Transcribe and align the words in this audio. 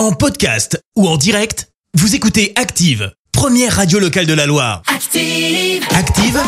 En 0.00 0.12
podcast 0.12 0.82
ou 0.96 1.06
en 1.06 1.18
direct, 1.18 1.68
vous 1.92 2.14
écoutez 2.14 2.54
Active, 2.56 3.12
première 3.32 3.76
radio 3.76 3.98
locale 3.98 4.24
de 4.24 4.32
la 4.32 4.46
Loire. 4.46 4.80
Active. 4.86 5.84
Active, 5.94 6.40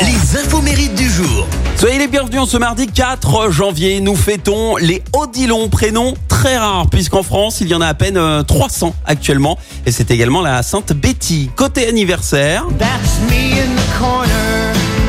les 0.00 0.38
infos 0.38 0.62
mérites 0.62 0.94
du 0.94 1.10
jour. 1.10 1.48
Soyez 1.74 1.98
les 1.98 2.06
bienvenus 2.06 2.42
en 2.42 2.46
ce 2.46 2.56
mardi 2.58 2.86
4 2.86 3.50
janvier. 3.50 4.00
Nous 4.00 4.14
fêtons 4.14 4.76
les 4.76 5.02
Odilon, 5.12 5.70
prénoms 5.70 6.14
très 6.28 6.56
rares 6.56 6.88
puisqu'en 6.88 7.24
France 7.24 7.60
il 7.60 7.66
y 7.66 7.74
en 7.74 7.80
a 7.80 7.88
à 7.88 7.94
peine 7.94 8.16
euh, 8.16 8.44
300 8.44 8.94
actuellement. 9.06 9.58
Et 9.84 9.90
c'est 9.90 10.12
également 10.12 10.40
la 10.40 10.62
Sainte 10.62 10.92
Betty. 10.92 11.50
Côté 11.56 11.88
anniversaire, 11.88 12.64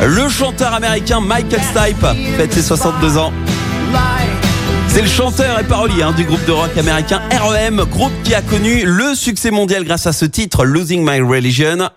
le 0.03 0.27
chanteur 0.27 0.73
américain 0.73 1.19
Michael 1.21 1.61
Stipe 1.61 2.07
fête 2.35 2.51
ses 2.51 2.63
62 2.63 3.19
ans. 3.19 3.31
C'est 4.93 5.01
le 5.01 5.07
chanteur 5.07 5.59
et 5.59 5.63
parolier 5.63 6.03
hein, 6.03 6.11
du 6.11 6.23
groupe 6.23 6.45
de 6.45 6.51
rock 6.51 6.77
américain 6.77 7.19
REM, 7.31 7.83
groupe 7.89 8.11
qui 8.23 8.35
a 8.35 8.43
connu 8.43 8.83
le 8.85 9.15
succès 9.15 9.49
mondial 9.49 9.85
grâce 9.85 10.05
à 10.05 10.13
ce 10.13 10.23
titre 10.23 10.65
Losing 10.65 11.03
My 11.03 11.19
Religion. 11.19 11.89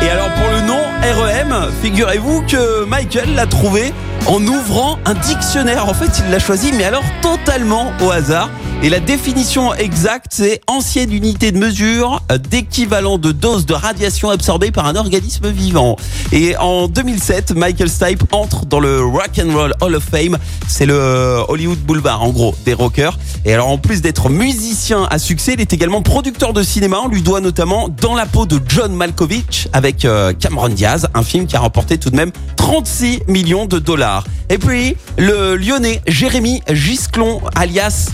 Et 0.00 0.08
alors 0.08 0.30
pour 0.32 0.48
le 0.48 0.66
nom 0.66 0.80
REM, 1.02 1.70
figurez-vous 1.82 2.44
que 2.48 2.86
Michael 2.86 3.34
l'a 3.34 3.44
trouvé 3.44 3.92
en 4.26 4.42
ouvrant 4.46 4.98
un 5.04 5.12
dictionnaire. 5.12 5.86
En 5.86 5.92
fait, 5.92 6.22
il 6.24 6.30
l'a 6.30 6.38
choisi, 6.38 6.72
mais 6.72 6.84
alors 6.84 7.04
totalement 7.20 7.92
au 8.00 8.10
hasard. 8.10 8.48
Et 8.84 8.88
la 8.88 8.98
définition 8.98 9.72
exacte, 9.74 10.32
c'est 10.32 10.60
ancienne 10.66 11.12
unité 11.12 11.52
de 11.52 11.58
mesure 11.58 12.20
d'équivalent 12.50 13.16
de 13.16 13.30
dose 13.30 13.64
de 13.64 13.74
radiation 13.74 14.28
absorbée 14.28 14.72
par 14.72 14.86
un 14.86 14.96
organisme 14.96 15.50
vivant. 15.50 15.94
Et 16.32 16.56
en 16.56 16.88
2007, 16.88 17.52
Michael 17.52 17.88
Stipe 17.88 18.24
entre 18.32 18.66
dans 18.66 18.80
le 18.80 19.00
Rock 19.04 19.38
and 19.38 19.52
Roll 19.56 19.74
Hall 19.80 19.94
of 19.94 20.02
Fame. 20.02 20.36
C'est 20.66 20.86
le 20.86 21.44
Hollywood 21.46 21.78
Boulevard, 21.78 22.24
en 22.24 22.30
gros, 22.30 22.56
des 22.64 22.74
rockers. 22.74 23.16
Et 23.44 23.54
alors, 23.54 23.68
en 23.68 23.78
plus 23.78 24.02
d'être 24.02 24.28
musicien 24.28 25.06
à 25.10 25.20
succès, 25.20 25.52
il 25.54 25.60
est 25.60 25.72
également 25.72 26.02
producteur 26.02 26.52
de 26.52 26.64
cinéma. 26.64 26.98
On 27.04 27.08
lui 27.08 27.22
doit 27.22 27.40
notamment 27.40 27.88
Dans 27.88 28.16
la 28.16 28.26
peau 28.26 28.46
de 28.46 28.58
John 28.66 28.92
Malkovich 28.92 29.68
avec 29.72 30.04
euh, 30.04 30.32
Cameron 30.32 30.70
Diaz, 30.70 31.06
un 31.14 31.22
film 31.22 31.46
qui 31.46 31.54
a 31.54 31.60
remporté 31.60 31.98
tout 31.98 32.10
de 32.10 32.16
même 32.16 32.32
36 32.56 33.20
millions 33.28 33.66
de 33.66 33.78
dollars. 33.78 34.24
Et 34.50 34.58
puis, 34.58 34.96
le 35.16 35.56
lyonnais 35.56 36.02
Jérémy 36.06 36.62
Gisclon, 36.70 37.40
alias 37.54 38.10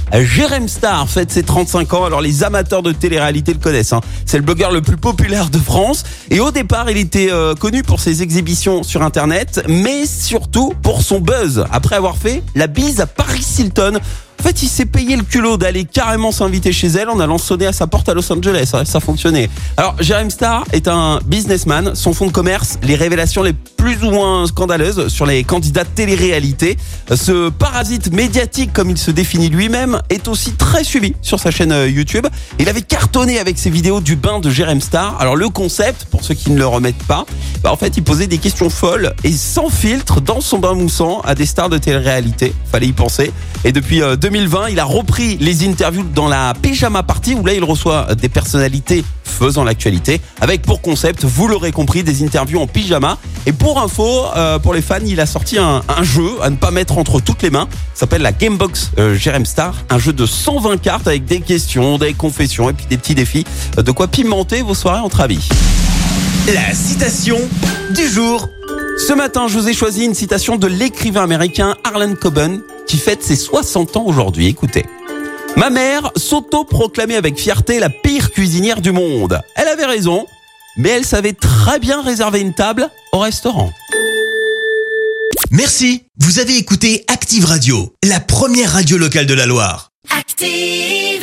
Jérém 0.58 0.68
Star, 0.68 1.08
fête 1.08 1.30
ses 1.30 1.44
35 1.44 1.94
ans. 1.94 2.04
Alors, 2.04 2.20
les 2.20 2.42
amateurs 2.42 2.82
de 2.82 2.90
télé-réalité 2.90 3.52
le 3.52 3.60
connaissent. 3.60 3.92
hein. 3.92 4.00
C'est 4.26 4.38
le 4.38 4.42
blogueur 4.42 4.72
le 4.72 4.82
plus 4.82 4.96
populaire 4.96 5.50
de 5.50 5.58
France. 5.58 6.02
Et 6.30 6.40
au 6.40 6.50
départ, 6.50 6.90
il 6.90 6.96
était 6.96 7.30
euh, 7.30 7.54
connu 7.54 7.84
pour 7.84 8.00
ses 8.00 8.22
exhibitions 8.24 8.82
sur 8.82 9.02
Internet, 9.04 9.62
mais 9.68 10.04
surtout 10.04 10.74
pour 10.82 11.02
son 11.02 11.20
buzz. 11.20 11.64
Après 11.70 11.94
avoir 11.94 12.16
fait 12.16 12.42
la 12.56 12.66
bise 12.66 13.00
à 13.00 13.06
Paris 13.06 13.46
Hilton. 13.56 14.00
En 14.40 14.42
fait, 14.44 14.62
il 14.62 14.68
s'est 14.68 14.86
payé 14.86 15.16
le 15.16 15.24
culot 15.24 15.56
d'aller 15.56 15.84
carrément 15.84 16.30
s'inviter 16.30 16.72
chez 16.72 16.86
elle 16.86 17.08
en 17.10 17.18
allant 17.18 17.38
sonner 17.38 17.66
à 17.66 17.72
sa 17.72 17.86
porte 17.86 18.08
à 18.08 18.14
Los 18.14 18.32
Angeles. 18.32 18.72
Ça, 18.84 19.00
fonctionnait. 19.00 19.50
Alors, 19.76 19.96
Jeremy 20.00 20.30
Star 20.30 20.64
est 20.72 20.86
un 20.86 21.18
businessman. 21.26 21.94
Son 21.94 22.12
fonds 22.12 22.28
de 22.28 22.32
commerce, 22.32 22.78
les 22.82 22.94
révélations 22.94 23.42
les 23.42 23.52
plus 23.52 24.02
ou 24.04 24.10
moins 24.10 24.46
scandaleuses 24.46 25.08
sur 25.08 25.26
les 25.26 25.44
candidats 25.44 25.84
de 25.84 25.88
télé-réalité. 25.88 26.76
Ce 27.14 27.48
parasite 27.48 28.12
médiatique, 28.12 28.72
comme 28.72 28.90
il 28.90 28.98
se 28.98 29.10
définit 29.10 29.48
lui-même, 29.48 30.00
est 30.08 30.28
aussi 30.28 30.52
très 30.52 30.84
suivi 30.84 31.14
sur 31.22 31.38
sa 31.40 31.50
chaîne 31.50 31.72
euh, 31.72 31.88
YouTube. 31.88 32.26
Il 32.58 32.68
avait 32.68 32.82
cartonné 32.82 33.38
avec 33.38 33.58
ses 33.58 33.70
vidéos 33.70 34.00
du 34.00 34.16
bain 34.16 34.40
de 34.40 34.50
Jeremy 34.50 34.80
Star. 34.80 35.20
Alors, 35.20 35.36
le 35.36 35.48
concept, 35.48 36.06
pour 36.06 36.24
ceux 36.24 36.34
qui 36.34 36.50
ne 36.50 36.58
le 36.58 36.66
remettent 36.66 37.04
pas, 37.04 37.26
bah, 37.62 37.72
en 37.72 37.76
fait, 37.76 37.96
il 37.96 38.02
posait 38.02 38.26
des 38.26 38.38
questions 38.38 38.70
folles 38.70 39.14
et 39.24 39.32
sans 39.32 39.68
filtre 39.68 40.20
dans 40.20 40.40
son 40.40 40.58
bain 40.58 40.74
moussant 40.74 41.20
à 41.22 41.34
des 41.34 41.46
stars 41.46 41.68
de 41.68 41.78
télé-réalité. 41.78 42.52
Fallait 42.70 42.86
y 42.86 42.92
penser. 42.92 43.32
Et 43.64 43.72
depuis 43.72 44.02
euh, 44.02 44.16
2020, 44.28 44.68
il 44.68 44.78
a 44.78 44.84
repris 44.84 45.38
les 45.38 45.66
interviews 45.66 46.04
dans 46.14 46.28
la 46.28 46.52
pyjama 46.60 47.02
party 47.02 47.34
où 47.34 47.46
là 47.46 47.54
il 47.54 47.64
reçoit 47.64 48.14
des 48.14 48.28
personnalités 48.28 49.02
faisant 49.24 49.64
l'actualité 49.64 50.20
avec 50.42 50.60
pour 50.60 50.82
concept, 50.82 51.24
vous 51.24 51.48
l'aurez 51.48 51.72
compris, 51.72 52.02
des 52.02 52.22
interviews 52.22 52.60
en 52.60 52.66
pyjama. 52.66 53.16
Et 53.46 53.54
pour 53.54 53.80
info, 53.80 54.26
euh, 54.36 54.58
pour 54.58 54.74
les 54.74 54.82
fans, 54.82 54.98
il 55.06 55.18
a 55.18 55.24
sorti 55.24 55.56
un, 55.56 55.80
jeu 56.02 56.28
à 56.42 56.50
ne 56.50 56.56
pas 56.56 56.70
mettre 56.70 56.98
entre 56.98 57.20
toutes 57.20 57.42
les 57.42 57.48
mains. 57.48 57.68
S'appelle 57.94 58.20
la 58.20 58.32
Gamebox 58.32 58.90
euh, 58.98 59.14
Jerem 59.14 59.46
Star, 59.46 59.74
un 59.88 59.98
jeu 59.98 60.12
de 60.12 60.26
120 60.26 60.76
cartes 60.76 61.08
avec 61.08 61.24
des 61.24 61.40
questions, 61.40 61.96
des 61.96 62.12
confessions 62.12 62.68
et 62.68 62.74
puis 62.74 62.84
des 62.84 62.98
petits 62.98 63.14
défis. 63.14 63.46
Euh, 63.78 63.82
De 63.82 63.92
quoi 63.92 64.08
pimenter 64.08 64.60
vos 64.60 64.74
soirées 64.74 65.00
entre 65.00 65.22
amis. 65.22 65.48
La 66.52 66.74
citation 66.74 67.38
du 67.94 68.06
jour. 68.06 68.46
Ce 68.98 69.12
matin, 69.12 69.46
je 69.46 69.58
vous 69.58 69.68
ai 69.68 69.74
choisi 69.74 70.04
une 70.04 70.14
citation 70.14 70.56
de 70.56 70.66
l'écrivain 70.66 71.22
américain 71.22 71.76
Harlan 71.84 72.14
Coben 72.14 72.60
qui 72.86 72.98
fête 72.98 73.22
ses 73.22 73.36
60 73.36 73.96
ans 73.96 74.04
aujourd'hui. 74.04 74.48
Écoutez. 74.48 74.84
Ma 75.56 75.70
mère 75.70 76.10
s'auto-proclamait 76.16 77.16
avec 77.16 77.38
fierté 77.38 77.78
la 77.78 77.90
pire 77.90 78.32
cuisinière 78.32 78.80
du 78.80 78.92
monde. 78.92 79.40
Elle 79.54 79.68
avait 79.68 79.86
raison, 79.86 80.26
mais 80.76 80.90
elle 80.90 81.04
savait 81.04 81.32
très 81.32 81.78
bien 81.78 82.02
réserver 82.02 82.40
une 82.40 82.54
table 82.54 82.90
au 83.12 83.18
restaurant. 83.20 83.72
Merci, 85.50 86.04
vous 86.18 86.40
avez 86.40 86.56
écouté 86.56 87.04
Active 87.08 87.44
Radio, 87.44 87.94
la 88.04 88.20
première 88.20 88.72
radio 88.72 88.98
locale 88.98 89.26
de 89.26 89.34
la 89.34 89.46
Loire. 89.46 89.90
Active. 90.10 91.17